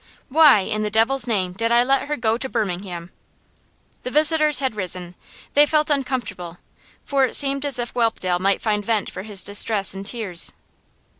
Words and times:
Why, 0.29 0.61
in 0.61 0.81
the 0.81 0.89
devil's 0.89 1.27
name, 1.27 1.53
did 1.53 1.71
I 1.71 1.83
let 1.83 2.07
her 2.07 2.17
go 2.17 2.35
to 2.35 2.49
Birmingham?' 2.49 3.11
The 4.01 4.09
visitors 4.09 4.57
had 4.57 4.73
risen. 4.73 5.13
They 5.53 5.67
felt 5.67 5.91
uncomfortable, 5.91 6.57
for 7.05 7.23
it 7.25 7.35
seemed 7.35 7.63
as 7.67 7.77
if 7.77 7.93
Whelpdale 7.93 8.39
might 8.39 8.63
find 8.63 8.83
vent 8.83 9.11
for 9.11 9.21
his 9.21 9.43
distress 9.43 9.93
in 9.93 10.03
tears. 10.03 10.53